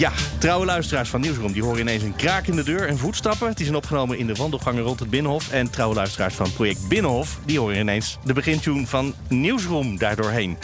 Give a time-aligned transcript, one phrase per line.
[0.00, 3.54] Ja, trouwe luisteraars van Nieuwsroom die horen ineens een kraak in de deur en voetstappen.
[3.54, 5.50] Die zijn opgenomen in de wandelgangen rond het Binnenhof.
[5.50, 10.58] En trouwe luisteraars van Project Binnenhof die horen ineens de begintune van Nieuwsroom daardoorheen.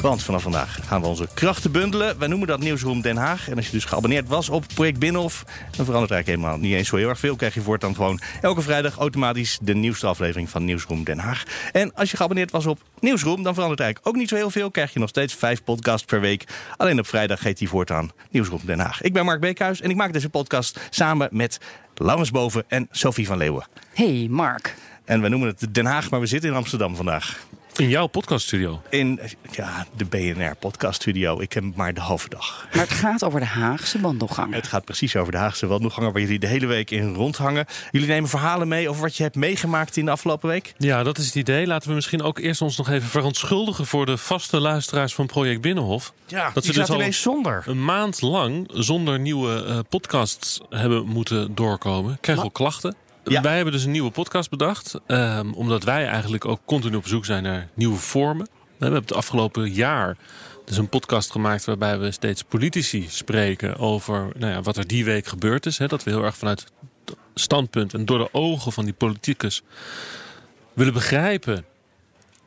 [0.00, 2.18] Want vanaf vandaag gaan we onze krachten bundelen.
[2.18, 3.48] Wij noemen dat Nieuwsroom Den Haag.
[3.48, 5.44] En als je dus geabonneerd was op Project Binnenhof...
[5.46, 7.36] dan verandert eigenlijk helemaal niet eens zo heel erg veel.
[7.36, 9.58] Krijg je voortaan gewoon elke vrijdag automatisch...
[9.62, 11.42] de nieuwste aflevering van Nieuwsroom Den Haag.
[11.72, 13.42] En als je geabonneerd was op Nieuwsroom...
[13.42, 14.70] dan verandert eigenlijk ook niet zo heel veel.
[14.70, 16.44] Krijg je nog steeds vijf podcasts per week.
[16.76, 19.02] Alleen op vrijdag heet die voortaan Nieuwsroom Den Haag.
[19.02, 21.58] Ik ben Mark Beekhuis en ik maak deze podcast samen met
[21.94, 23.66] Laurens Boven en Sophie van Leeuwen.
[23.94, 24.74] Hey Mark.
[25.04, 27.38] En we noemen het Den Haag, maar we zitten in Amsterdam vandaag.
[27.76, 28.82] In jouw podcaststudio?
[28.90, 31.40] In ja, de BNR podcaststudio.
[31.40, 32.66] Ik heb maar de halve dag.
[32.72, 34.54] Maar het gaat over de Haagse wandelgangen.
[34.54, 37.66] Het gaat precies over de Haagse wandelgangen waar jullie de hele week in rondhangen.
[37.90, 40.74] Jullie nemen verhalen mee over wat je hebt meegemaakt in de afgelopen week?
[40.78, 41.66] Ja, dat is het idee.
[41.66, 45.60] Laten we misschien ook eerst ons nog even verontschuldigen voor de vaste luisteraars van Project
[45.60, 46.12] Binnenhof.
[46.26, 47.64] Ja, dat ze dus al zonder.
[47.66, 52.18] Een maand lang zonder nieuwe uh, podcasts hebben moeten doorkomen.
[52.20, 52.96] Krijgen wel klachten.
[53.26, 55.00] Wij hebben dus een nieuwe podcast bedacht.
[55.06, 58.48] Um, omdat wij eigenlijk ook continu op zoek zijn naar nieuwe vormen.
[58.76, 60.16] We hebben het afgelopen jaar
[60.64, 65.04] dus een podcast gemaakt waarbij we steeds politici spreken over nou ja, wat er die
[65.04, 65.76] week gebeurd is.
[65.76, 66.66] Dat we heel erg vanuit
[67.34, 69.62] standpunt en door de ogen van die politicus
[70.72, 71.64] willen begrijpen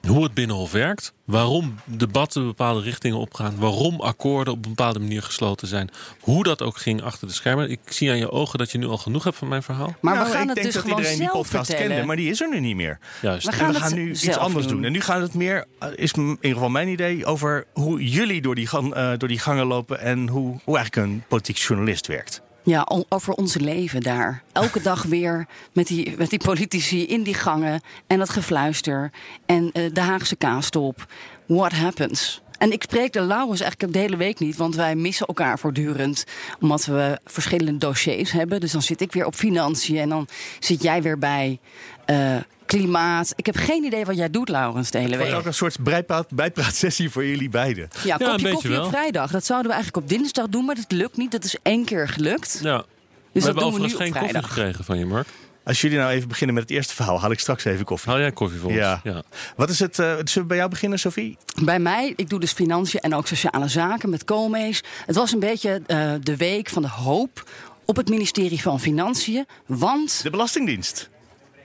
[0.07, 1.13] hoe het Binnenhof werkt.
[1.25, 3.55] Waarom debatten bepaalde richtingen opgaan.
[3.57, 5.89] Waarom akkoorden op een bepaalde manier gesloten zijn.
[6.19, 7.69] Hoe dat ook ging achter de schermen.
[7.71, 9.95] Ik zie aan je ogen dat je nu al genoeg hebt van mijn verhaal.
[10.01, 11.89] Maar nou, we gaan ik het denk dus dat gewoon iedereen die podcast vertellen.
[11.91, 12.99] kende, maar die is er nu niet meer.
[13.21, 13.45] Juist.
[13.45, 14.75] We En gaan we gaan nu iets anders doen.
[14.75, 14.85] doen.
[14.85, 18.41] En nu gaat het meer, eh, is in ieder geval mijn idee, over hoe jullie
[18.41, 22.07] door die, gang, eh, door die gangen lopen en hoe, hoe eigenlijk een politiek journalist
[22.07, 22.41] werkt.
[22.69, 24.43] Ja, over ons leven daar.
[24.51, 27.81] Elke dag weer met die, met die politici in die gangen.
[28.07, 29.11] En dat gefluister.
[29.45, 31.05] En eh, de Haagse kaastop.
[31.45, 32.41] What happens?
[32.57, 34.55] En ik spreek de Laurens eigenlijk de hele week niet.
[34.55, 36.23] Want wij missen elkaar voortdurend.
[36.59, 38.59] Omdat we verschillende dossiers hebben.
[38.59, 39.97] Dus dan zit ik weer op financiën.
[39.97, 40.27] En dan
[40.59, 41.59] zit jij weer bij
[42.05, 42.35] eh,
[42.69, 43.33] klimaat.
[43.35, 45.41] Ik heb geen idee wat jij doet, Laurens, de hele Het wordt week.
[45.41, 47.87] ook een soort bijpraat, bijpraatsessie voor jullie beiden.
[48.03, 48.83] Ja, een kopje koffie wel.
[48.83, 49.31] op vrijdag.
[49.31, 50.65] Dat zouden we eigenlijk op dinsdag doen.
[50.65, 51.31] Maar dat lukt niet.
[51.31, 52.59] Dat is één keer gelukt.
[52.63, 52.77] Ja.
[52.77, 52.85] Dus
[53.31, 55.27] we dat hebben doen we nu overigens geen koffie gekregen van je, Mark.
[55.63, 58.11] Als jullie nou even beginnen met het eerste verhaal, haal ik straks even koffie.
[58.11, 58.79] Haal jij koffie voor ons?
[58.79, 58.99] Ja.
[59.03, 59.23] ja.
[59.55, 59.99] Wat is het?
[59.99, 61.37] eh, zullen we bij jou beginnen, Sophie?
[61.63, 64.83] Bij mij, ik doe dus financiën en ook sociale zaken met Koolmees.
[65.05, 67.49] Het was een beetje eh, de week van de hoop
[67.85, 69.45] op het ministerie van Financiën.
[69.65, 71.09] Want De Belastingdienst.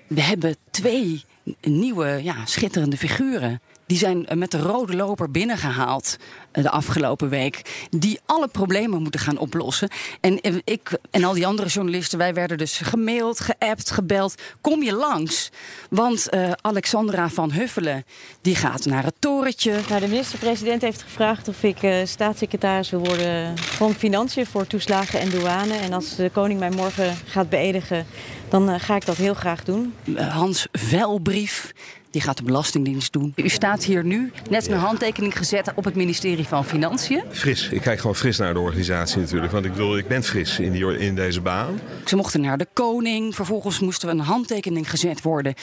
[0.07, 1.25] We hebben twee
[1.61, 3.61] nieuwe, ja, schitterende figuren.
[3.87, 6.17] Die zijn eh, met de rode loper binnengehaald
[6.53, 7.87] eh, de afgelopen week.
[7.91, 9.89] Die alle problemen moeten gaan oplossen.
[10.21, 14.35] En eh, ik en al die andere journalisten, wij werden dus gemaild, geappt, gebeld.
[14.61, 15.51] Kom je langs?
[15.91, 16.29] Want
[16.61, 18.05] Alexandra van Huffelen,
[18.41, 19.79] die gaat naar het torentje.
[19.89, 25.31] Nou, de minister-president heeft gevraagd of ik staatssecretaris wil worden van Financiën voor toeslagen en
[25.31, 25.75] douane.
[25.75, 28.07] En als de koning mij morgen gaat beëdigen,
[28.49, 29.95] dan ga ik dat heel graag doen.
[30.17, 31.73] Hans Velbrief.
[32.15, 33.33] Die gaat de Belastingdienst doen.
[33.37, 37.23] U staat hier nu, net een handtekening gezet op het ministerie van Financiën.
[37.31, 37.69] Fris.
[37.69, 39.53] Ik kijk gewoon fris naar de organisatie natuurlijk.
[39.53, 41.81] Want ik bedoel, ik ben fris in, die, in deze baan.
[42.05, 43.35] Ze mochten naar de koning.
[43.35, 45.55] Vervolgens moest er een handtekening gezet worden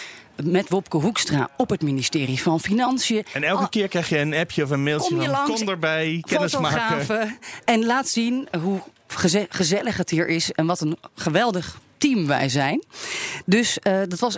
[0.43, 3.23] met Wopke Hoekstra op het ministerie van Financiën.
[3.33, 5.59] En elke Ah, keer krijg je een appje of een mailtje Kom je van langs,
[5.59, 7.37] kom erbij, kennis maken.
[7.65, 12.49] En laat zien hoe geze- gezellig het hier is en wat een geweldig team wij
[12.49, 12.83] zijn.
[13.45, 14.37] Dus eh, dat was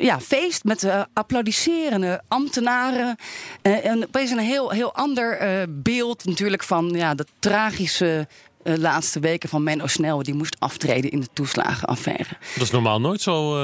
[0.00, 3.16] ja, feest met eh, applaudisserende ambtenaren.
[3.62, 8.26] Eh, en opeens een heel, heel ander eh, beeld natuurlijk van ja, de tragische
[8.64, 10.22] laatste weken van Menno Snel.
[10.22, 12.28] Die moest aftreden in de toeslagenaffaire.
[12.54, 13.56] Dat is normaal nooit zo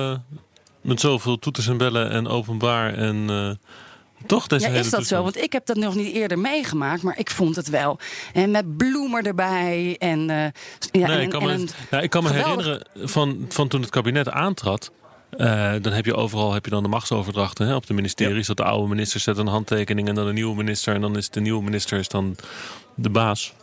[0.81, 3.59] met zoveel toeters en bellen en openbaar en
[4.27, 5.23] toch deze Ja, is dat zo?
[5.23, 7.99] Want ik heb dat nog niet eerder meegemaakt, maar ik vond het wel.
[8.33, 9.97] En met bloemen erbij.
[9.99, 10.53] En, ja,
[10.93, 13.81] Nee, en, ik kan en me, nou, ik kan me geweldig- herinneren van, van toen
[13.81, 14.91] het kabinet aantrad.
[15.39, 18.47] Eh, dan heb je overal heb je dan de machtsoverdrachten hè, op de ministeries.
[18.47, 20.95] Dat de oude minister zet een handtekening en dan de nieuwe minister.
[20.95, 22.37] En dan is de nieuwe minister is dan
[22.95, 23.55] de baas.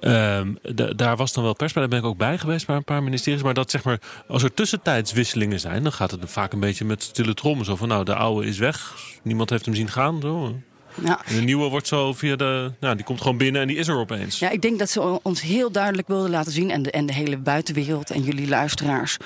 [0.00, 1.82] Da- daar was dan wel pers bij.
[1.82, 3.42] Daar ben ik ook bij geweest bij een paar ministeries.
[3.42, 7.02] Maar dat zeg maar, als er tussentijdswisselingen zijn, dan gaat het vaak een beetje met
[7.02, 7.64] stille trom.
[7.64, 8.94] Zo van nou, de oude is weg.
[9.22, 10.20] Niemand heeft hem zien gaan.
[10.20, 10.60] Zo.
[11.04, 11.20] Ja.
[11.24, 12.72] En de nieuwe wordt zo via de.
[12.80, 14.38] Nou, die komt gewoon binnen en die is er opeens.
[14.38, 17.12] Ja, ik denk dat ze ons heel duidelijk wilden laten zien, en de, en de
[17.12, 19.16] hele buitenwereld en jullie luisteraars,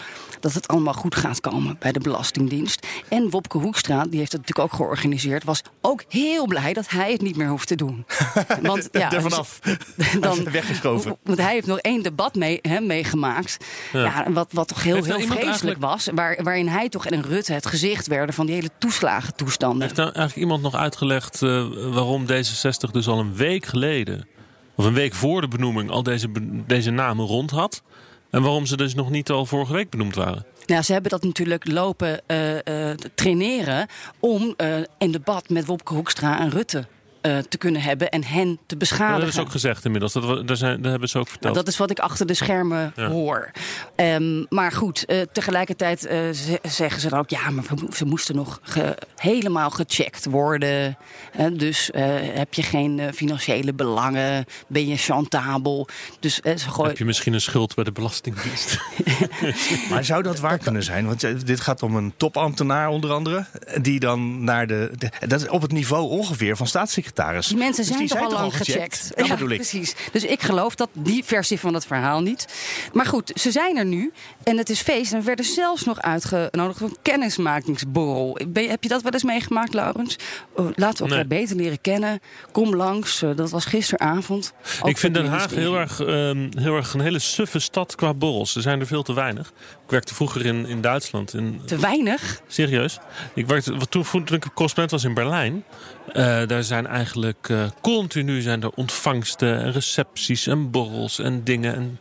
[0.40, 2.86] dat het allemaal goed gaat komen bij de Belastingdienst.
[3.08, 7.12] En Wopke Hoekstra, die heeft het natuurlijk ook georganiseerd, was ook heel blij dat hij
[7.12, 8.06] het niet meer hoeft te doen.
[8.62, 9.60] Want ja, Er vanaf.
[10.20, 11.16] dan, Weggeschoven.
[11.22, 13.56] Want hij heeft nog één debat mee, hè, meegemaakt.
[13.92, 14.24] Ja.
[14.32, 16.08] wat, wat toch heel, Heeft heel iemand vreselijk was.
[16.14, 19.82] Waar, waarin hij toch en Rutte het gezicht werden van die hele toeslagentoestanden.
[19.82, 24.28] Heeft nou eigenlijk iemand nog uitgelegd eh, waarom D66 dus al een week geleden,
[24.74, 26.28] of een week voor de benoeming, al deze,
[26.66, 27.82] deze namen rond had?
[28.30, 30.46] En waarom ze dus nog niet al vorige week benoemd waren?
[30.66, 33.86] Nou, ze hebben dat natuurlijk lopen eh, eh, traineren
[34.20, 36.86] om eh een debat met Wopke Hoekstra en Rutte
[37.22, 39.14] eh, te kunnen hebben en hen te dat beschadigen.
[39.14, 40.12] hebben ze ook gezegd inmiddels.
[40.12, 41.54] Dat, we- daar, zijn, daar hebben ze ook verteld.
[41.54, 43.08] Nou, dat is wat ik achter de schermen Ja.
[43.08, 43.50] hoor.
[43.96, 47.30] Ehm, maar goed, eh, tegelijkertijd eh, ze- zeggen ze dan ook...
[47.30, 50.96] ja, maar ze moesten nog ge- helemaal gecheckt worden.
[51.32, 52.04] Hè, dus eh,
[52.34, 54.44] heb je geen financiële belangen?
[54.66, 55.88] Ben je chantabel?
[56.20, 56.88] Dus ze gooien...
[56.90, 58.78] Heb je misschien een schuld bij de Belastingdienst?
[59.90, 61.06] Maar zou dat waar kunnen zijn?
[61.06, 63.44] Want dit gaat om een topambtenaar onder andere.
[63.80, 64.90] Die dan naar de...
[64.98, 67.10] de- dat is op het niveau ongeveer van staatssecretaris.
[67.14, 68.94] Die mensen Dus zijn die toch al toch lang al gecheckt?
[68.96, 69.16] gecheckt?
[69.16, 69.56] Dat ja, bedoel ik.
[69.56, 69.94] precies.
[70.12, 72.46] Dus ik geloof dat die versie van het verhaal niet.
[72.92, 74.12] Maar goed, ze zijn er nu.
[74.42, 75.12] En het is feest.
[75.12, 78.38] En we werden zelfs nog uitgenodigd voor een kennismakingsborrel.
[78.48, 80.16] Ben heb je dat wel eens meegemaakt, Laurens?
[80.54, 81.40] Oh, laten we elkaar Nee.
[81.40, 82.20] beter leren kennen.
[82.52, 83.22] Kom langs.
[83.22, 84.52] Eh, dat was gisteravond.
[84.82, 87.94] Ook ik vind Den het Haag heel erg, ehm, heel erg een hele suffe stad
[87.94, 88.54] qua borrels.
[88.56, 89.48] Er zijn er veel te weinig.
[89.84, 91.34] Ik werkte vroeger in, in Duitsland.
[91.34, 92.40] In, Te weinig.
[92.46, 92.98] Serieus?
[93.34, 95.64] Ik werkte, toen, toen ik correspondent was in Berlijn.
[96.12, 101.74] eh, daar zijn eigenlijk eh, continu zijn er ontvangsten en recepties en borrels en dingen.
[101.74, 101.98] En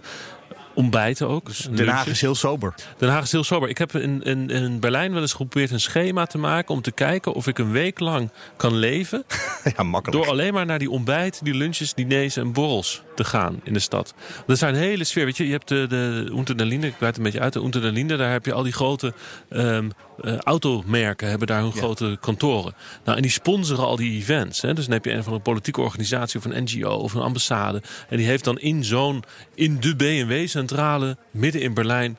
[0.73, 1.45] ontbijten ook.
[1.45, 2.73] Dus Den Haag is heel sober.
[2.97, 3.69] Den Haag is heel sober.
[3.69, 6.75] Ik heb in, in, in Berlijn wel eens geprobeerd een schema te maken...
[6.75, 9.23] om te kijken of ik een week lang kan leven...
[9.77, 10.23] ja, makkelijk.
[10.23, 13.79] door alleen maar naar die ontbijt, die lunches, diners en borrels te gaan in de
[13.79, 14.13] stad.
[14.45, 15.25] Dat zijn een hele sfeer.
[15.25, 17.59] Weet je, je hebt de, de Unter den Linden, ik het een beetje uit, de
[17.59, 18.17] Unter den Linden...
[18.17, 19.13] daar heb je al die grote
[19.49, 19.89] ehm,
[20.23, 22.73] eh, automerken, hebben daar hun grote kantoren.
[23.03, 24.61] Nou, en die sponsoren al die events.
[24.61, 24.73] Hè.
[24.73, 27.81] Dus dan heb je een van een politieke organisatie of een NGO of een ambassade...
[28.09, 29.23] en die heeft dan in zo'n,
[29.55, 32.17] in de BMW-centrale, midden in Berlijn...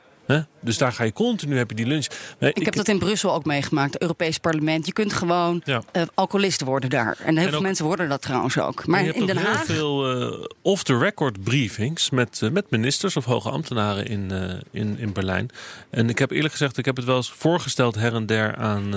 [0.61, 2.05] Dus daar ga je continu, heb je die lunch.
[2.39, 4.85] Nee, Ik heb dat in Brussel ook meegemaakt, het Europees Parlement.
[4.85, 5.83] Je kunt gewoon Ja.
[5.91, 7.17] eh, alcoholist worden daar.
[7.25, 8.85] En heel veel ook- mensen worden dat trouwens ook.
[8.87, 9.65] Maar je hebt in ook Den heel Haag.
[9.65, 14.31] veel eh, off-the-record briefings met, eh, met ministers of hoge ambtenaren in,
[14.71, 15.49] in, in Berlijn.
[15.89, 18.93] En ik heb eerlijk gezegd, ik heb het wel eens voorgesteld her en der aan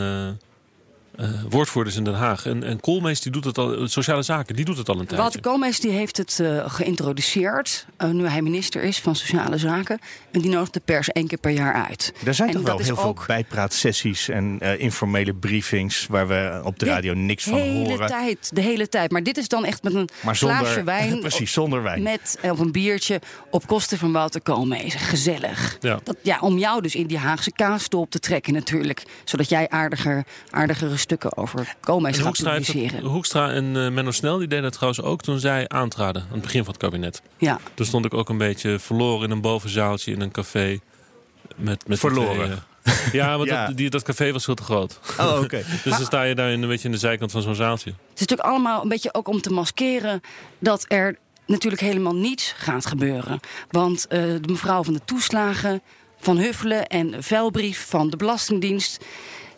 [1.16, 2.46] eh, woordvoerders in Den Haag.
[2.46, 5.00] En, en Koolmees, die doet het al, eh, sociale zaken, die doet het al een
[5.00, 5.16] tijdje.
[5.16, 9.98] Wouter Koolmees die heeft het eh, geïntroduceerd, eh, nu hij minister is van Sociale Zaken.
[10.30, 12.12] En die nodigt de pers één keer per jaar uit.
[12.24, 16.06] Er zijn En toch dat wel is heel veel ook bijpraatsessies en eh, informele briefings...
[16.06, 18.06] waar we op de radio niks van de hele horen.
[18.06, 19.10] tijd, de hele tijd.
[19.10, 21.20] Maar dit is dan echt met een Maar zonder, glaasje wijn.
[21.20, 22.02] precies, zonder wijn.
[22.02, 23.20] Met, of een biertje
[23.50, 24.94] op kosten van Wouter Koolmees.
[24.94, 25.76] Gezellig.
[25.80, 26.00] Ja.
[26.02, 29.02] Dat, ja, om jou dus in die Haagse kaastop te trekken natuurlijk.
[29.24, 32.96] Zodat jij aardiger, aardigere stukken over Koolmees En gaat publiceren.
[32.96, 36.32] het- Hoekstra en eh, Menno Snel die deden dat trouwens ook toen zij aantraden aan
[36.32, 37.22] het begin van het kabinet.
[37.38, 37.58] Ja.
[37.74, 40.78] Toen stond ik ook een beetje verloren in een bovenzaaltje in een café.
[41.56, 42.34] Met, met Verloren?
[42.82, 43.66] twee, eh, ja, want Ja.
[43.66, 45.00] Dat, die, dat café was veel te groot.
[45.20, 45.62] Oh, oké.
[45.84, 47.90] Dus dan sta je daar in, een beetje in de zijkant van zo'n zaaltje.
[47.90, 50.20] Het is natuurlijk allemaal een beetje ook om te maskeren
[50.58, 51.16] dat er
[51.46, 53.40] natuurlijk helemaal niets gaat gebeuren.
[53.70, 55.82] Want eh, de mevrouw van de toeslagen
[56.20, 59.04] van Huffelen en de vuilbrief van de Belastingdienst.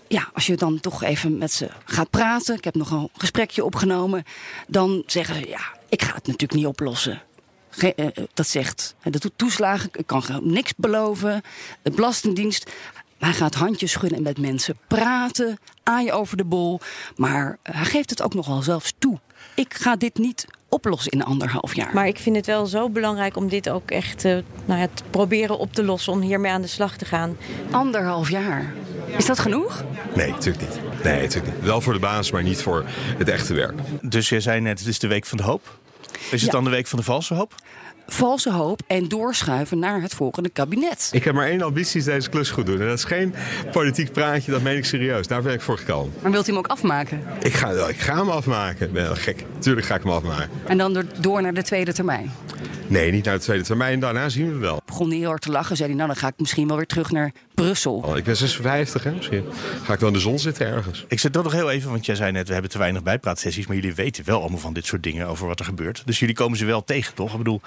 [0.08, 3.64] Ja, als je dan toch even met ze gaat praten, ik heb nog een gesprekje
[3.64, 4.24] opgenomen,
[4.68, 7.22] dan zeggen ze ja, ik ga het natuurlijk niet oplossen.
[7.70, 11.42] Ge- eh, eh, dat zegt eh, de to- toeslagen, ik kan niks beloven.
[11.82, 12.70] De Belastingdienst,
[13.18, 16.80] hij gaat handjes schudden en met mensen praten, aaien over de bol.
[17.16, 19.20] Maar hij geeft het ook nogal zelfs toe.
[19.54, 21.90] Ik ga dit niet oplossen in anderhalf jaar.
[21.94, 25.02] Maar ik vind het wel zo belangrijk om dit ook echt eh, nou ja, te
[25.10, 26.12] proberen op te lossen.
[26.12, 27.36] Om hiermee aan de slag te gaan.
[27.70, 28.72] Anderhalf jaar.
[29.16, 29.84] Is dat genoeg?
[30.14, 30.80] Nee, natuurlijk niet.
[31.04, 31.64] Nee, natuurlijk niet.
[31.64, 32.84] Wel voor de basis, maar niet voor
[33.18, 33.78] het echte werk.
[34.02, 35.78] Dus je zei net, het is de week van de hoop.
[36.12, 36.50] Is het Ja.
[36.50, 37.54] dan de week van de valse hoop?
[38.10, 41.08] Valse hoop en doorschuiven naar het volgende kabinet.
[41.12, 42.80] Ik heb maar één ambitie, is deze klus goed doen.
[42.80, 43.34] En dat is geen
[43.72, 45.26] politiek praatje, dat meen ik serieus.
[45.26, 46.12] Daar ben ik voor gekomen.
[46.22, 47.22] Maar wilt u hem ook afmaken?
[47.40, 48.86] Ik ga, ik ga hem afmaken.
[48.86, 49.44] Ik ben wel gek.
[49.58, 50.50] Tuurlijk ga ik hem afmaken.
[50.66, 52.30] En dan door, door naar de tweede termijn.
[52.86, 54.00] Nee, niet naar de tweede termijn.
[54.00, 54.80] Daarna zien we wel.
[54.86, 55.76] Begon hij heel hard te lachen.
[55.76, 57.94] Zei hij, nou dan ga ik misschien wel weer terug naar Brussel.
[57.94, 59.12] Oh, Ik ben 56, hè.
[59.12, 59.44] Misschien
[59.82, 61.04] ga ik wel in de zon zitten ergens.
[61.08, 63.66] Ik zit toch nog heel even, want jij zei net, we hebben te weinig bijpraatsessies.
[63.66, 66.02] Maar jullie weten wel allemaal van dit soort dingen over wat er gebeurt.
[66.06, 67.32] Dus jullie komen ze wel tegen, toch?
[67.32, 67.60] Ik bedoel,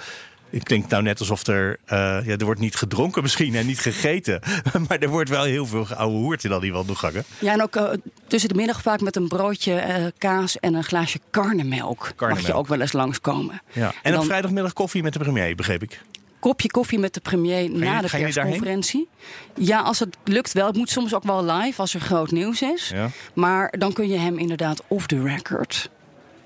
[0.49, 1.77] Het klinkt nou net alsof er...
[1.85, 4.39] eh, ja, er wordt niet gedronken misschien en niet gegeten.
[4.87, 7.23] maar er wordt wel heel veel geouwe hoerd in al die wandelgangen.
[7.39, 7.89] Ja, en ook eh,
[8.27, 11.99] tussen de middag vaak met een broodje eh, kaas en een glaasje karnemelk.
[11.99, 12.55] Mag je Karnemelk.
[12.57, 13.61] ook wel eens langskomen.
[13.71, 13.87] Ja.
[13.87, 16.01] En, En op dan- vrijdagmiddag koffie met de premier, begreep ik.
[16.41, 19.07] Kopje koffie met de premier na de persconferentie.
[19.55, 20.65] Ja, als het lukt wel.
[20.67, 22.89] Het moet soms ook wel live als er groot nieuws is.
[22.93, 23.09] Ja.
[23.33, 25.89] Maar dan kun je hem inderdaad off the record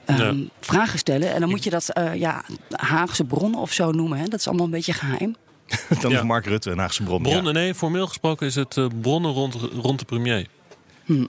[0.06, 0.34] ehm, Ja.
[0.60, 1.34] vragen stellen.
[1.34, 4.18] En dan moet je dat eh, ja, Haagse bronnen of zo noemen.
[4.18, 4.26] Hè?
[4.26, 5.36] Dat is allemaal een beetje geheim.
[6.02, 6.18] Dan Ja.
[6.18, 7.22] is Mark Rutte een Haagse bron.
[7.22, 10.48] Bronnen, nee, formeel gesproken is het eh, bronnen rond, rond de premier.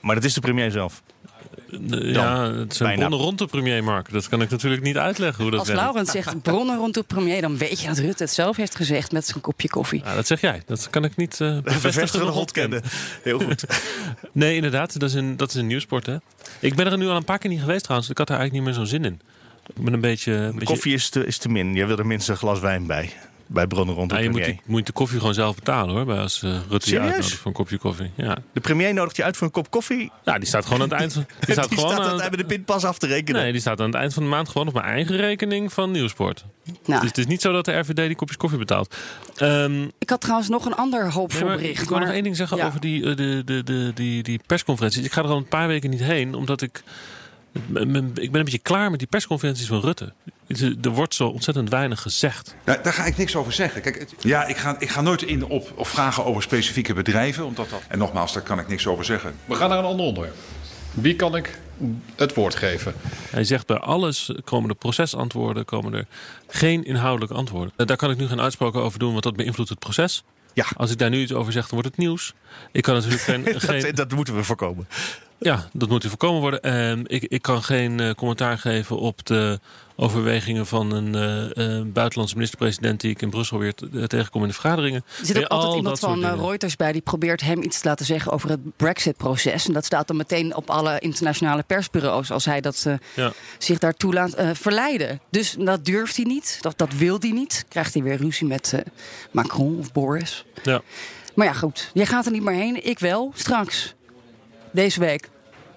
[0.00, 1.02] Maar dat is de premier zelf.
[1.90, 3.06] Ja, het zijn bijna.
[3.06, 4.12] bronnen rond de premier, Mark.
[4.12, 5.82] Dat kan ik natuurlijk niet uitleggen hoe dat Als werkt.
[5.82, 7.40] Laurent zegt bronnen rond de premier...
[7.40, 10.02] dan weet je dat Rutte het zelf heeft gezegd met zijn kopje koffie.
[10.04, 10.62] Ja, dat zeg jij.
[10.66, 12.82] Dat kan ik niet eh bevestigen of ontkennen.
[12.82, 12.82] ontkennen.
[13.22, 13.64] Heel goed.
[14.32, 15.00] Nee, inderdaad.
[15.00, 16.16] Dat is een, dat is een nieuwsport, hè.
[16.60, 18.10] Ik ben er nu al een paar keer niet geweest trouwens.
[18.10, 19.20] Ik had er eigenlijk niet meer zo'n zin in.
[19.76, 20.32] Ik ben een beetje...
[20.32, 21.74] Een De beetje koffie is te, is te min.
[21.74, 23.12] Je wil er minstens een glas wijn bij.
[23.48, 26.04] Bij bronnen rond de Ja, je moet, die, moet de koffie gewoon zelf betalen hoor.
[26.04, 28.10] Bij als eh, Rutte je uitnodigt voor een kopje koffie.
[28.14, 28.36] Ja.
[28.52, 30.10] De premier nodigt je uit voor een kop koffie.
[30.24, 31.26] ja, die staat gewoon aan het eind van.
[31.40, 33.42] Die staat Die gewoon staat aan het, de pinpas af te rekenen.
[33.42, 35.90] Nee, die staat aan het eind van de maand gewoon op mijn eigen rekening van
[35.90, 36.44] Nieuwsport.
[36.84, 38.94] Nou, Dus het is niet zo dat de RVD die kopjes koffie betaalt.
[39.36, 41.82] Ehm, ik had trouwens nog een ander hoopvol nee, bericht.
[41.82, 42.66] ik wil nog maar- één ding zeggen Ja.
[42.66, 45.04] over die, eh, de, de, de, die, die persconferenties.
[45.04, 46.82] Ik ga er al een paar weken niet heen, omdat ik...
[47.56, 50.12] Ik ben een beetje klaar met die persconferenties van Rutte.
[50.82, 52.54] Er wordt zo ontzettend weinig gezegd.
[52.64, 53.82] Ja, daar ga ik niks over zeggen.
[53.82, 57.44] Kijk, het- ja, ik ga, ik ga nooit in op, op vragen over specifieke bedrijven.
[57.46, 59.34] Omdat dat, en nogmaals, daar kan ik niks over zeggen.
[59.44, 60.34] We gaan naar een ander onderwerp.
[60.92, 61.58] Wie kan ik
[62.16, 62.94] het woord geven?
[63.30, 66.06] Hij zegt bij alles komen er procesantwoorden, komen er
[66.48, 67.72] geen inhoudelijke antwoorden.
[67.76, 70.24] Eh, Daar kan ik nu geen uitspraken over doen, want dat beïnvloedt het proces.
[70.52, 70.64] Ja.
[70.76, 72.34] Als ik daar nu iets over zeg, dan wordt het nieuws.
[72.72, 73.44] Ik kan natuurlijk geen...
[73.60, 74.88] geen dat moeten we voorkomen.
[75.38, 76.62] Ja, dat moet voorkomen worden.
[76.62, 79.60] Ehm, ik, ik kan geen eh, commentaar geven op de
[79.96, 83.00] overwegingen van een eh, eh, buitenlandse minister-president...
[83.00, 85.04] die ik in Brussel weer te- tegenkom in de vergaderingen.
[85.20, 86.24] Er zit ook altijd al iemand van.
[86.46, 89.66] Reuters bij die probeert hem iets te laten zeggen over het Brexit-proces.
[89.66, 93.32] En dat staat dan meteen op alle internationale persbureaus als hij dat, Ja.
[93.58, 95.20] zich daartoe laat verleiden.
[95.30, 97.64] Dus dat durft hij niet, dat, dat wil hij niet.
[97.68, 98.82] Krijgt hij weer ruzie met
[99.30, 100.44] Macron of Boris.
[100.62, 100.82] Ja.
[101.34, 101.90] Maar ja, goed.
[101.94, 102.86] Jij gaat er niet meer heen.
[102.86, 103.32] Ik wel.
[103.34, 103.94] Straks.
[104.76, 105.28] Deze week.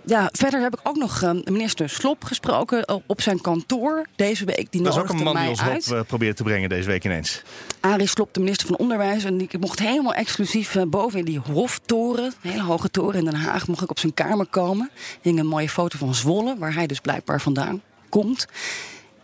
[0.06, 4.46] Ja, verder heb ik ook nog eh, minister Slop gesproken eh, op zijn kantoor deze
[4.46, 4.72] week.
[4.72, 5.88] Die Dat is ook een man die ons uit.
[5.88, 7.42] op uh, probeert te brengen deze week ineens.
[7.80, 9.24] Arie Slop, de minister van Onderwijs.
[9.24, 13.26] En ik mocht helemaal exclusief eh, boven in die hoftoren, een hele hoge toren in
[13.26, 14.90] Den Haag, mocht ik op zijn kamer komen.
[14.94, 18.48] Er hing een mooie foto van Zwolle, waar hij dus blijkbaar vandaan komt.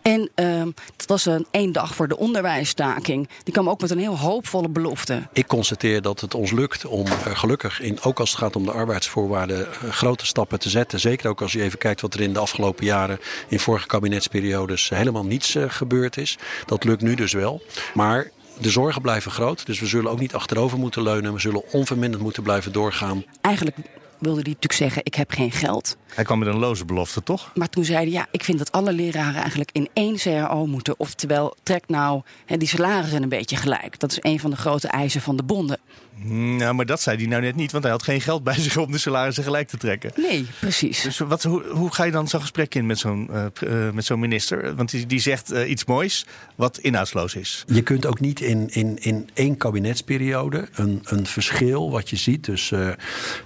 [0.06, 3.28] En ehm het was een één dag voor de onderwijsstaking.
[3.42, 5.22] Die kwam ook met een heel hoopvolle belofte.
[5.32, 8.64] Ik constateer dat het ons lukt om eh, gelukkig, in, ook als het gaat om
[8.64, 11.00] de arbeidsvoorwaarden, eh, grote stappen te zetten.
[11.00, 14.88] Zeker ook als je even kijkt wat er in de afgelopen jaren, in vorige kabinetsperiodes,
[14.88, 16.38] helemaal niets eh, gebeurd is.
[16.66, 17.62] Dat lukt nu dus wel.
[17.94, 21.32] Maar de zorgen blijven groot, dus we zullen ook niet achterover moeten leunen.
[21.32, 23.24] We zullen onverminderd moeten blijven doorgaan.
[23.40, 23.76] Eigenlijk
[24.18, 25.96] wilde hij natuurlijk zeggen, ik heb geen geld.
[26.14, 27.50] Hij kwam met een loze belofte, toch?
[27.54, 30.94] Maar toen zei hij, ja, ik vind dat alle leraren eigenlijk in één CAO moeten.
[30.98, 33.98] Oftewel, trek nou hè, die salarissen een beetje gelijk.
[33.98, 35.78] Dat is een van de grote eisen van de bonden.
[36.24, 38.76] Nou, maar dat zei hij nou net niet, want hij had geen geld bij zich
[38.76, 40.12] om de salarissen gelijk te trekken.
[40.16, 41.02] Nee, precies.
[41.02, 44.04] Dus wat, hoe, hoe ga je dan zo'n gesprek in met zo'n eh, eh, met
[44.04, 44.74] zo'n minister?
[44.74, 47.64] Want die, die zegt eh, iets moois wat inhoudsloos is.
[47.66, 52.42] Je kunt ook niet in, in, in één kabinetsperiode een, een verschil wat je ziet
[52.42, 52.96] tussen,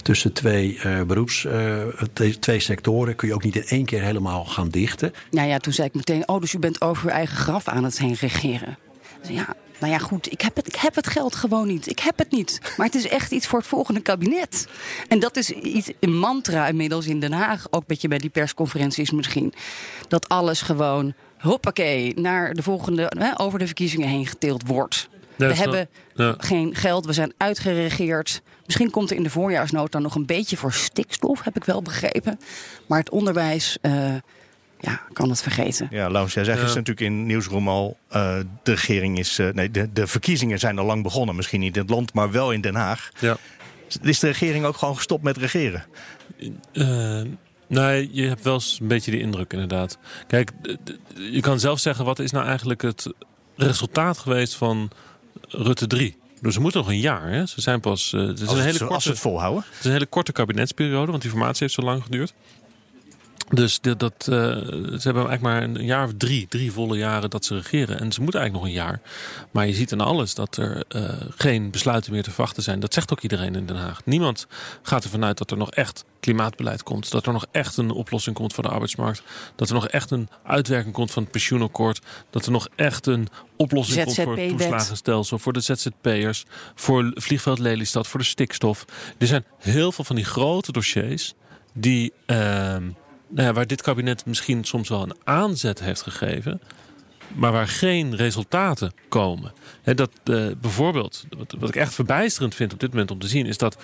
[0.02, 1.40] tussen twee eh, beroeps,
[2.12, 5.12] te- twee sectoren, kun je ook niet in één keer helemaal gaan dichten.
[5.30, 7.84] Nou ja, toen zei ik meteen, oh, dus u bent over uw eigen graf aan
[7.84, 8.78] het heen regeren.
[9.20, 11.90] Dus ja, nou ja, goed, ik heb, het, ik heb het geld gewoon niet.
[11.90, 12.60] Ik heb het niet.
[12.76, 14.66] Maar het is echt iets voor het volgende kabinet.
[15.08, 17.66] En dat is iets, een mantra inmiddels in Den Haag.
[17.70, 19.52] Ook een beetje bij die persconferenties misschien.
[20.08, 25.08] Dat alles gewoon, hoppakee, naar de volgende, hè, over de verkiezingen heen getild wordt.
[25.48, 26.34] We hebben ja.
[26.38, 28.42] geen geld, we zijn uitgeregeerd.
[28.66, 32.38] Misschien komt er in de voorjaarsnota nog een beetje voor stikstof, heb ik wel begrepen.
[32.86, 34.14] Maar het onderwijs, eh,
[34.80, 35.88] ja, kan het vergeten.
[35.90, 36.64] Ja, Laurens, jij zei Ja.
[36.64, 37.96] natuurlijk in Nieuwsroom al...
[38.08, 39.38] eh, de regering is...
[39.38, 41.36] eh, nee, de, de verkiezingen zijn al lang begonnen.
[41.36, 43.10] Misschien niet in het land, maar wel in Den Haag.
[43.18, 43.36] Ja.
[44.02, 45.84] Is de regering ook gewoon gestopt met regeren?
[47.66, 49.98] Nee, je hebt wel eens een beetje de indruk inderdaad.
[50.26, 50.50] Kijk,
[51.14, 53.12] je kan zelf zeggen, wat is nou eigenlijk het
[53.56, 54.90] resultaat geweest van
[55.48, 56.16] Rutte 3?
[56.40, 57.30] Dus ze moeten nog een jaar.
[57.30, 57.46] Hè?
[57.46, 58.12] Ze zijn pas.
[58.12, 59.64] eh, het, is Als, een het, hele zo- korte, het volhouden.
[59.70, 62.32] het is een hele korte kabinetsperiode, want die formatie heeft zo lang geduurd.
[63.52, 67.30] Dus de, dat, uh, ze hebben eigenlijk maar een jaar of drie, drie volle jaren
[67.30, 68.00] dat ze regeren.
[68.00, 69.00] En ze moeten eigenlijk nog een jaar.
[69.50, 72.80] Maar je ziet in alles dat er uh, geen besluiten meer te verwachten zijn.
[72.80, 74.00] Dat zegt ook iedereen in Den Haag.
[74.04, 74.46] Niemand
[74.82, 77.10] gaat ervan uit dat er nog echt klimaatbeleid komt.
[77.10, 79.22] Dat er nog echt een oplossing komt voor de arbeidsmarkt.
[79.56, 82.00] Dat er nog echt een uitwerking komt van het pensioenakkoord.
[82.30, 85.38] Dat er nog echt een oplossing komt voor het toeslagenstelsel.
[85.38, 86.44] Voor de ZZP'ers.
[86.74, 88.06] Voor vliegveld Lelystad.
[88.06, 88.84] Voor de stikstof.
[89.18, 91.34] Er zijn heel veel van die grote dossiers
[91.74, 92.12] die...
[92.26, 92.76] Uh,
[93.30, 96.60] nou ja, waar dit kabinet misschien soms wel een aanzet heeft gegeven,
[97.34, 99.52] maar waar geen resultaten komen.
[99.82, 103.28] He, dat, uh, bijvoorbeeld, wat, wat, ik echt verbijsterend vind op dit moment om te
[103.28, 103.76] zien, is dat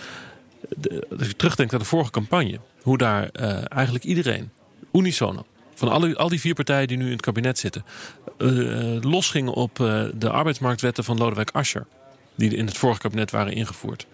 [0.69, 4.51] de, als je terugdenkt aan de vorige campagne, hoe daar uh, eigenlijk iedereen,
[4.93, 7.85] unisono, van alle, al die vier partijen die nu in het kabinet zitten,
[8.39, 9.77] uh, losgingen op
[10.15, 11.87] de arbeidsmarktwetten van Lodewijk Asscher,
[12.35, 14.07] die in het vorige kabinet waren ingevoerd.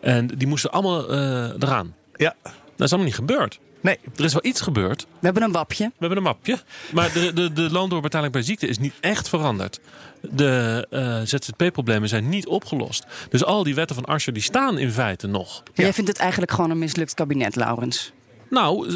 [0.00, 1.10] En die moesten allemaal
[1.58, 1.94] eraan.
[2.16, 2.34] Ja.
[2.42, 3.60] Dat is allemaal niet gebeurd.
[3.84, 3.98] Nee.
[4.16, 5.02] Er is wel iets gebeurd.
[5.02, 5.84] We hebben een wapje.
[5.84, 6.58] We hebben een mapje.
[6.92, 9.80] Maar de, de, de loondoorbetaling bij ziekte is niet echt veranderd.
[10.20, 13.06] De uh, ZZP-problemen zijn niet opgelost.
[13.28, 15.62] Dus al die wetten van Asscher die staan in feite nog.
[15.64, 15.82] Ja.
[15.82, 18.12] Jij vindt het eigenlijk gewoon een mislukt kabinet, Laurens?
[18.50, 18.90] Nou,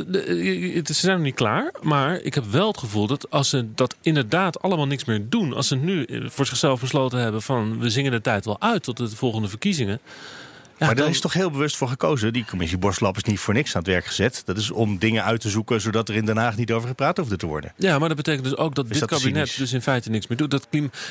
[0.85, 1.73] ze zijn nog niet klaar.
[1.83, 5.55] Maar ik heb wel het gevoel dat als ze dat inderdaad allemaal niks meer doen.
[5.55, 8.97] Als ze nu voor zichzelf besloten hebben van we zingen de tijd wel uit tot
[8.97, 10.01] de volgende verkiezingen
[10.79, 12.33] maar daar is toch heel bewust voor gekozen.
[12.33, 14.43] Die commissie Borstlap is niet voor niks aan het werk gezet.
[14.45, 17.17] Dat is om dingen uit te zoeken zodat er in Den Haag niet over gepraat
[17.17, 17.73] hoefde te worden.
[17.77, 20.51] Ja, maar dat betekent dus ook dat dit kabinet dus in feite niks meer doet.
[20.51, 20.67] Dat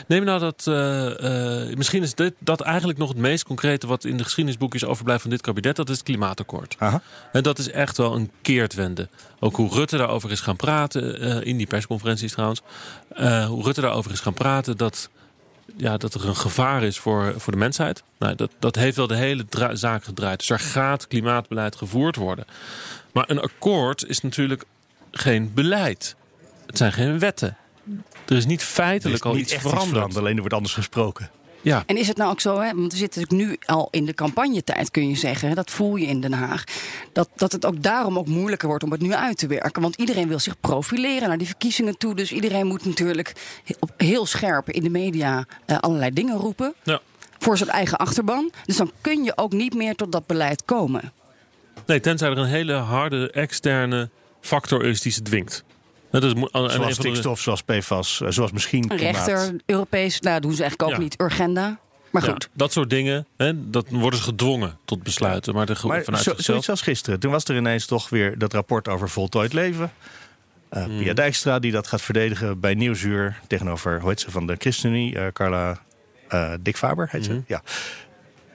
[0.07, 0.65] Neem nou dat.
[0.69, 4.85] Uh, uh, misschien is dit, dat eigenlijk nog het meest concrete wat in de geschiedenisboekjes
[4.85, 5.75] overblijft van dit kabinet.
[5.75, 6.75] Dat is het klimaatakkoord.
[6.77, 7.01] Aha.
[7.31, 9.09] En dat is echt wel een keertwende.
[9.39, 11.23] Ook hoe Rutte daarover is gaan praten.
[11.23, 12.61] Uh, in die persconferenties trouwens.
[13.47, 14.77] hoe Rutte daarover is gaan praten.
[14.77, 15.09] Dat
[15.75, 18.03] ja, dat er een gevaar is voor, voor de mensheid.
[18.19, 20.39] Nou, dat, dat heeft wel de hele zaak gedraaid.
[20.39, 22.45] Dus er gaat klimaatbeleid gevoerd worden.
[23.11, 24.63] Maar een akkoord is natuurlijk
[25.11, 26.15] geen beleid.
[26.65, 27.57] Het zijn geen wetten.
[28.25, 30.17] Er is niet feitelijk al iets veranderd.
[30.17, 31.29] Alleen er wordt anders gesproken.
[31.67, 31.83] Ja.
[31.85, 34.91] En is het nou ook zo, hè, want we zitten nu al in de campagnetijd,
[34.91, 36.63] kun je zeggen, dat voel je in Den Haag,
[37.11, 39.81] dat, dat het ook daarom ook moeilijker wordt om het nu uit te werken.
[39.81, 42.15] Want iedereen wil zich profileren naar die verkiezingen toe.
[42.15, 43.33] Dus iedereen moet natuurlijk
[43.97, 46.73] heel scherp in de media uh, allerlei dingen roepen.
[46.83, 46.99] Ja.
[47.39, 48.51] Voor zijn eigen achterban.
[48.65, 51.11] Dus dan kun je ook niet meer tot dat beleid komen.
[51.85, 54.09] Nee, tenzij er een hele harde externe
[54.41, 55.63] factor is die ze dwingt.
[56.11, 60.61] Dat is, zoals stikstof, zoals PFAS, eh, zoals misschien Een rechter, Europees, nou doen ze
[60.61, 61.21] eigenlijk ook niet.
[61.21, 61.79] Urgenda.
[62.11, 62.43] Maar goed.
[62.43, 65.53] Ja, dat soort dingen, hè, dat worden ze gedwongen tot besluiten.
[65.53, 67.19] Maar, de, maar vanuit zo, zoiets als gisteren.
[67.19, 69.91] Toen was er ineens toch weer dat rapport over voltooid leven.
[70.71, 74.55] Uh, Pia Dijkstra die dat gaat verdedigen bij Nieuwsuur tegenover, hoe heet ze, van de
[74.57, 75.79] ChristenUnie, uh, Carla
[76.29, 77.31] uh, Dick Faber heet ze.
[77.31, 77.43] Mm.
[77.47, 77.61] Ja.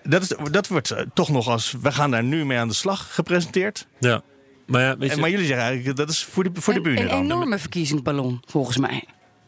[0.03, 3.15] Dat, is, dat wordt toch nog als, we gaan daar nu mee aan de slag
[3.15, 3.87] gepresenteerd.
[3.99, 4.23] Ja.
[4.67, 5.21] Maar, ja, weet je...
[5.21, 8.77] maar jullie zeggen eigenlijk dat is voor de, voor de bühne Een enorme verkiezingsballon, volgens
[8.77, 9.05] mij.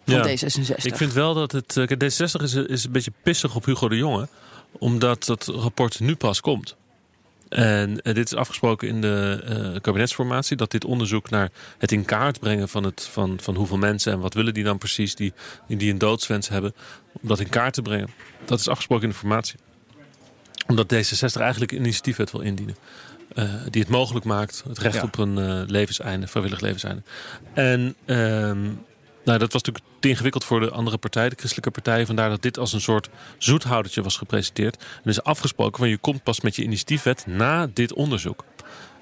[0.07, 0.29] Van ja.
[0.29, 0.85] D66.
[0.85, 1.77] Ik vind wel dat het.
[1.77, 4.29] Uh, D66 is, is een beetje pissig op Hugo de Jonge.
[4.79, 6.77] Omdat dat rapport nu pas komt.
[7.48, 10.57] En uh, dit is afgesproken in de uh, kabinetsformatie.
[10.57, 14.18] Dat dit onderzoek naar het in kaart brengen van, het, van, van hoeveel mensen en
[14.18, 15.33] wat willen die dan precies die,
[15.68, 16.74] die een doodswens hebben.
[17.22, 18.11] Om dat in kaart te brengen.
[18.44, 19.59] Dat is afgesproken in de formatie.
[20.66, 22.77] Omdat D66 eigenlijk een initiatiefwet wil indienen.
[23.35, 24.62] Uh, die het mogelijk maakt.
[24.68, 25.03] Het recht Ja.
[25.03, 27.03] op een uh, levenseinde, vrijwillig levenseinde.
[27.53, 28.62] En ehm,
[29.25, 32.07] nou, dat was natuurlijk te ingewikkeld voor de andere partijen, de christelijke partijen.
[32.07, 34.77] Vandaar dat dit als een soort zoethoudertje was gepresenteerd.
[34.77, 38.44] En is afgesproken van je komt pas met je initiatiefwet na dit onderzoek.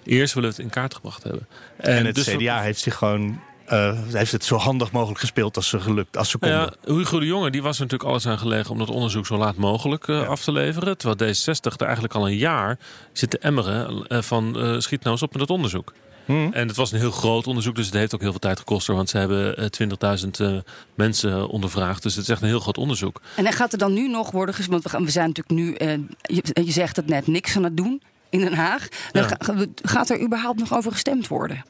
[0.05, 1.49] Eerst willen we het in kaart gebracht hebben.
[1.77, 3.41] En, het dus CDA heeft zich gewoon
[3.73, 6.59] eh, heeft het zo handig mogelijk gespeeld als ze gelukt, als ze konden.
[6.59, 9.37] Ja, Hugo de Jonge die was er natuurlijk alles aan gelegen om dat onderzoek zo
[9.37, 10.99] laat mogelijk eh, af te leveren.
[10.99, 12.79] Terwijl D60 er eigenlijk al een jaar
[13.13, 15.93] zit te emmeren eh, van eh, schiet nou eens op met dat onderzoek.
[16.25, 16.53] Hmm.
[16.53, 18.87] En het was een heel groot onderzoek, dus het heeft ook heel veel tijd gekost.
[18.87, 20.57] Want ze hebben eh, 20.000 eh,
[20.95, 22.03] mensen ondervraagd.
[22.03, 23.21] Dus het is echt een heel groot onderzoek.
[23.37, 25.57] En dan gaat er dan nu nog worden ges- Want we, gaan, we zijn natuurlijk
[25.61, 28.89] nu, eh, je, je zegt het net, niks aan het doen in Den Haag.
[29.13, 29.37] Dan Ja.
[29.39, 31.65] ga- gaat er überhaupt nog over gestemd worden?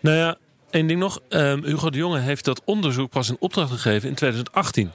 [0.00, 0.36] Nou ja,
[0.72, 1.20] één ding nog.
[1.28, 4.90] Ehm, Hugo de Jonge heeft dat onderzoek pas in opdracht gegeven in 2018.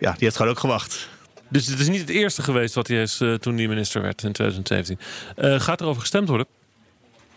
[0.00, 1.08] Ja, die heeft gewoon ook gewacht.
[1.48, 4.22] Dus het is niet het eerste geweest wat hij is eh, toen hij minister werd
[4.22, 4.98] in 2017.
[5.36, 6.46] Eh, gaat er over gestemd worden?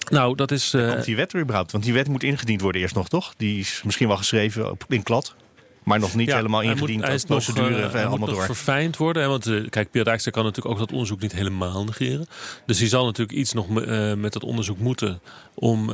[0.09, 0.73] Nou, dat is.
[0.73, 1.71] eh, Komt die wet er überhaupt?
[1.71, 3.33] Want die wet moet ingediend worden eerst nog, toch?
[3.37, 5.35] Die is misschien wel geschreven in klad.
[5.83, 7.03] Maar nog niet ja, helemaal hij moet- ingediend.
[7.03, 8.45] hij is procedure en hij allemaal moet nog door.
[8.45, 9.21] verfijnd worden.
[9.23, 9.27] Hè?
[9.29, 12.27] Want kijk, Pierre Dijkstra kan natuurlijk ook dat onderzoek niet helemaal negeren.
[12.65, 13.69] Dus hij zal natuurlijk iets nog
[14.17, 15.19] met dat onderzoek moeten
[15.53, 15.91] om.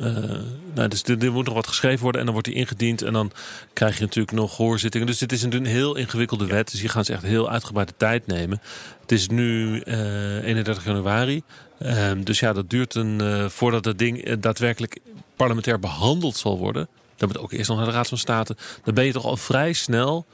[0.00, 0.40] Eh, eh,
[0.74, 3.02] nou, dus er, er moet nog wat geschreven worden en dan wordt die ingediend.
[3.02, 3.32] En dan
[3.72, 5.06] krijg je natuurlijk nog hoorzittingen.
[5.06, 6.70] Dus dit is een, een heel ingewikkelde wet.
[6.70, 8.60] Dus hier gaan ze echt heel uitgebreide tijd nemen.
[9.00, 11.42] Het is nu eh 31 januari.
[11.80, 14.98] Ehm, dus ja, dat duurt een, eh, voordat het ding eh, daadwerkelijk
[15.36, 16.88] parlementair behandeld zal worden.
[17.16, 18.56] Dan moet ook eerst nog naar de Raad van State.
[18.84, 20.26] Dan ben je toch al vrij snel,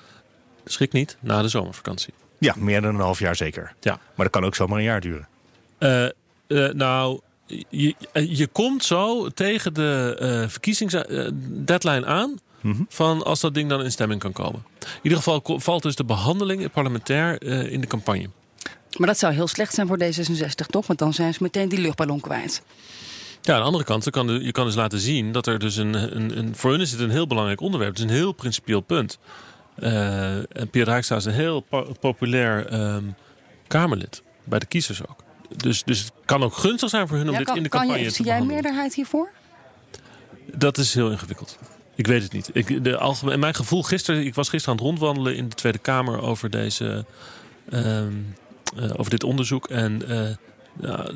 [0.65, 2.15] schrik niet, na de zomervakantie.
[2.39, 3.75] Ja, meer dan een half jaar zeker.
[3.81, 3.93] Ja.
[3.93, 5.29] Maar dat kan ook zomaar een jaar duren.
[5.79, 6.11] Eh, eh,
[6.73, 7.21] nou,
[7.69, 12.39] je, je komt zo tegen de eh verkiezingsdeadline aan.
[12.89, 14.65] Van als dat ding dan in stemming kan komen.
[14.81, 18.29] In ieder geval valt dus de behandeling parlementair eh, in de campagne.
[18.97, 20.87] Maar dat zou heel slecht zijn voor D66, toch?
[20.87, 22.63] Want dan zijn ze meteen die luchtballon kwijt.
[23.43, 25.77] Ja, aan de andere kant, je kan, je kan dus laten zien dat er dus
[25.77, 26.57] een, een, een.
[26.57, 27.91] Voor hun is het een heel belangrijk onderwerp.
[27.91, 29.19] Het is een heel principieel punt.
[29.75, 33.05] Eh, en Pierre Dijkstra is een heel po- populair ehm,
[33.67, 34.23] Kamerlid.
[34.45, 35.25] Bij de kiezers ook.
[35.57, 37.69] Dus, dus het kan ook gunstig zijn voor hun om Ja, dit kan, in de
[37.69, 39.31] kan campagne je, te zie jij meerderheid hiervoor?
[40.55, 41.59] Dat is heel ingewikkeld.
[41.95, 42.51] Ik weet het niet.
[42.53, 45.79] Ik, de algemeen, mijn gevoel gisteren, ik was gisteren aan het rondwandelen in de Tweede
[45.79, 47.05] Kamer over, deze,
[47.71, 48.13] ehm,
[48.77, 49.69] eh, over dit onderzoek.
[49.69, 50.35] En eh,
[50.81, 51.11] ja,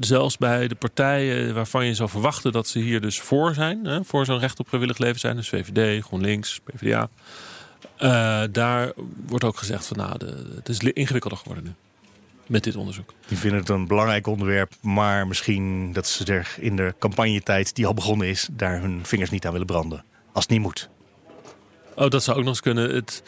[0.00, 4.04] zelfs bij de partijen waarvan je zou verwachten dat ze hier dus voor zijn, hè,
[4.04, 7.08] voor zo'n recht op vrijwillig leven zijn, dus VVD, GroenLinks, PvdA.
[7.96, 8.92] eh, daar
[9.26, 11.74] wordt ook gezegd van nou, de, het is ingewikkelder geworden nu.
[12.48, 13.14] Met dit onderzoek.
[13.26, 17.86] Die vinden het een belangrijk onderwerp, maar misschien dat ze er in de campagnetijd die
[17.86, 20.04] al begonnen is, daar hun vingers niet aan willen branden.
[20.32, 20.88] Als het niet moet.
[21.94, 22.94] Oh, dat zou ook nog eens kunnen.
[22.94, 23.22] Het,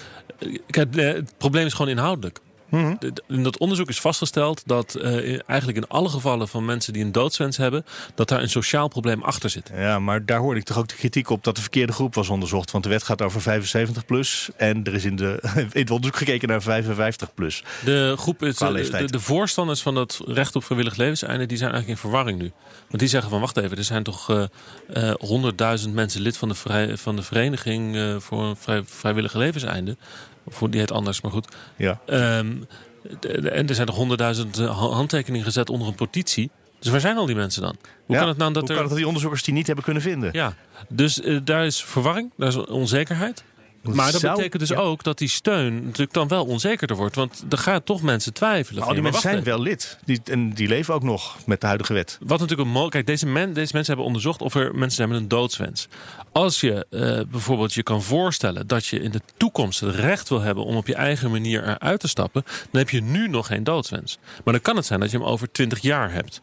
[0.66, 2.40] kijk, eh, het probleem is gewoon inhoudelijk.
[2.70, 2.94] Mhm.
[2.98, 5.12] De- In dat onderzoek is vastgesteld dat eh,
[5.48, 9.22] eigenlijk in alle gevallen van mensen die een doodswens hebben, dat daar een sociaal probleem
[9.22, 9.70] achter zit.
[9.74, 12.28] Ja, maar daar hoorde ik toch ook de kritiek op dat de verkeerde groep was
[12.28, 12.70] onderzocht.
[12.70, 16.16] Want de wet gaat over 75 plus en er is in, de, in het onderzoek
[16.16, 17.62] gekeken naar 55 plus.
[17.84, 21.70] De groep is, eh, de, de voorstanders van dat recht op vrijwillig levenseinde, die zijn
[21.72, 22.52] eigenlijk in verwarring nu.
[22.88, 24.42] Want die zeggen van wacht even, er zijn toch eh,
[24.92, 29.96] eh, honderdduizend mensen lid van de, vrij, van de vereniging voor een vrij, vrijwillige levenseinde.
[30.48, 31.48] Voor, die heet anders, maar goed.
[31.76, 32.00] Ja.
[32.06, 36.50] De- de- en er zijn toch honderdduizend eh, ha- handtekeningen gezet onder een petitie.
[36.78, 37.76] Dus waar zijn al die mensen dan?
[38.06, 38.74] Hoe Ja, kan het nou dat hoe er...
[38.74, 40.28] kan het dat die onderzoekers die niet hebben kunnen vinden?
[40.32, 40.54] Ja,
[40.88, 43.44] dus eh, daar is verwarring, daar is onzekerheid.
[43.82, 44.76] Maar dat Zou- betekent dus ja.
[44.76, 47.14] ook dat die steun natuurlijk dan wel onzekerder wordt.
[47.16, 48.80] Want er gaan toch mensen twijfelen.
[48.80, 49.98] Al van, die maar mensen zijn wel lid.
[50.04, 52.18] Die, en die leven ook nog met de huidige wet.
[52.20, 55.08] Wat natuurlijk een mo- Kijk, deze, men, deze mensen hebben onderzocht of er mensen zijn
[55.08, 55.88] met een doodswens.
[56.32, 60.40] Als je eh, bijvoorbeeld je kan voorstellen dat je in de toekomst het recht wil
[60.40, 63.64] hebben om op je eigen manier eruit te stappen, dan heb je nu nog geen
[63.64, 64.18] doodswens.
[64.44, 66.40] Maar dan kan het zijn dat je hem over 20 jaar hebt.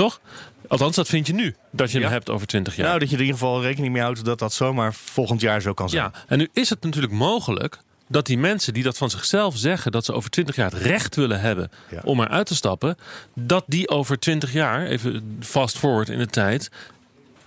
[0.00, 0.20] Toch?
[0.68, 2.86] Althans, dat vind je nu, dat je hem hebt over 20 jaar.
[2.86, 5.60] Nou, dat je er in ieder geval rekening mee houdt dat dat zomaar volgend jaar
[5.60, 6.02] zo kan zijn.
[6.02, 9.92] Ja, en nu is het natuurlijk mogelijk dat die mensen die dat van zichzelf zeggen,
[9.92, 12.00] dat ze over 20 jaar het recht willen hebben Ja.
[12.04, 12.96] om eruit te stappen,
[13.34, 16.70] dat die over 20 jaar, even fast forward in de tijd,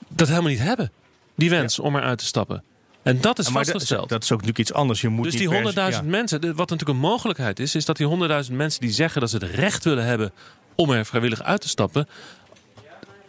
[0.07, 0.91] dat helemaal niet hebben.
[1.35, 2.63] Die wens om eruit te stappen.
[3.03, 4.09] En dat is maar dat, vastgesteld.
[4.09, 5.01] dat is ook natuurlijk iets anders.
[5.01, 6.09] Je moet dus die per se- 100.000 ja.
[6.09, 8.07] mensen, wat natuurlijk een mogelijkheid is, is dat die
[8.45, 10.31] 100.000 mensen die zeggen dat ze het recht willen hebben
[10.75, 12.07] om er vrijwillig uit te stappen,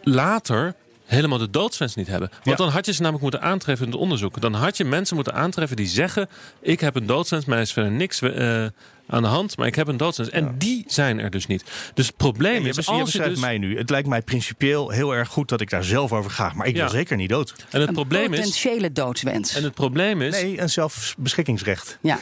[0.05, 0.73] later
[1.05, 2.29] helemaal de doodswens niet hebben.
[2.43, 2.55] Want Ja.
[2.65, 4.41] dan had je ze namelijk moeten aantreffen in het onderzoek.
[4.41, 6.29] Dan had je mensen moeten aantreffen die zeggen:
[6.61, 8.65] Ik heb een doodswens, mij is verder niks eh,
[9.07, 10.29] aan de hand, maar ik heb een doodswens.
[10.29, 11.63] En die zijn er dus niet.
[11.93, 12.75] Dus het probleem Je, is.
[12.75, 13.77] bes- Als je beschrijft dus, mij nu.
[13.77, 16.51] Het lijkt mij principieel heel erg goed dat ik daar zelf over ga.
[16.55, 16.81] Maar ik Ja.
[16.81, 17.53] wil zeker niet dood.
[17.69, 18.39] en het Een probleem is.
[18.39, 19.55] potentiële doodswens.
[19.55, 20.41] En het probleem is.
[20.41, 21.97] Nee, een zelfbeschikkingsrecht.
[22.01, 22.19] Ja.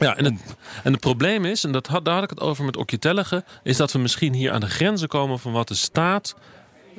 [0.00, 0.34] Ja, en het,
[0.82, 3.44] en het probleem is, en dat had, daar had ik het over met Okje Tellige,
[3.62, 6.34] is dat we misschien hier aan de grenzen komen van wat de staat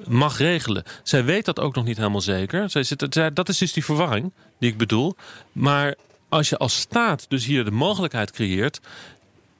[0.08, 0.84] mag regelen.
[1.04, 2.70] Zij weet dat ook nog niet helemaal zeker.
[2.70, 5.16] Zij zit, zij, dat is dus die verwarring die ik bedoel.
[5.52, 5.96] Maar
[6.30, 8.80] als je als staat dus hier de mogelijkheid creëert,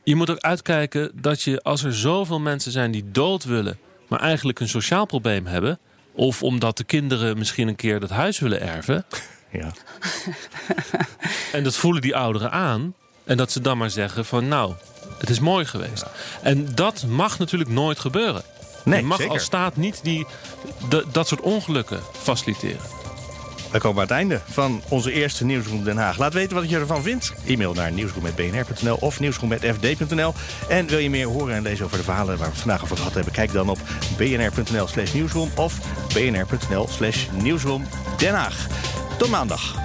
[0.04, 4.20] je moet ook uitkijken dat je als er zoveel mensen zijn die dood willen, maar
[4.20, 5.80] eigenlijk een sociaal probleem hebben,
[6.12, 9.06] of omdat de kinderen misschien een keer dat huis willen erven,
[9.52, 9.72] Ja.
[11.52, 12.94] en dat voelen die ouderen aan.
[13.24, 14.74] En dat ze dan maar zeggen van nou,
[15.18, 16.06] het is mooi geweest.
[16.42, 18.44] En dat mag natuurlijk nooit gebeuren.
[18.86, 19.34] Nee, je mag zeker.
[19.34, 20.26] als staat niet die,
[20.90, 22.80] de- dat soort ongelukken faciliteren.
[23.72, 26.18] We komen aan het einde van onze eerste Nieuwsroom Den Haag.
[26.18, 27.34] Laat weten wat je ervan vindt.
[27.46, 30.34] E-mail naar nieuwsroom.bnr.nl of nieuwsroom.fd.nl.
[30.70, 33.14] En wil je meer horen en lezen over de verhalen waar we vandaag over gehad
[33.14, 33.34] hebben?
[33.34, 33.80] Kijk dan op
[34.18, 35.78] bnr.nl slash nieuwsroom of
[36.14, 37.86] bnr.nl slash nieuwsroom
[38.18, 38.68] Den Haag.
[39.18, 39.85] Tot maandag.